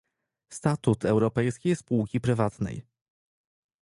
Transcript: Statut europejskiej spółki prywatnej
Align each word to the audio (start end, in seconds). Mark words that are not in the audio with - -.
Statut 0.49 1.05
europejskiej 1.05 1.75
spółki 1.75 2.21
prywatnej 2.21 2.81